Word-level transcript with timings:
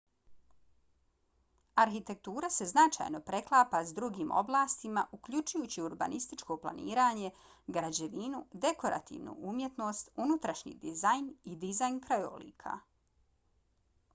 arhitektura 1.81 2.47
se 2.55 2.65
značajno 2.71 3.19
preklapa 3.27 3.81
s 3.85 3.91
drugim 3.99 4.31
oblastima 4.41 5.03
uključujući 5.17 5.85
urbanističko 5.89 6.57
planiranje 6.65 7.31
građevinu 7.77 8.41
dekorativnu 8.65 9.37
umjetnost 9.53 10.11
unutrašnji 10.27 10.75
dizajn 10.89 11.29
i 11.53 11.55
dizajn 11.67 12.01
krajolika 12.09 12.77